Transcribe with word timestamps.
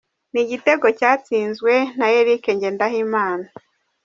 Ni 0.31 0.39
igitego 0.45 0.87
cyatsinzwe 0.99 1.73
na 1.97 2.07
Eric 2.19 2.43
Ngendahimana. 2.57 3.45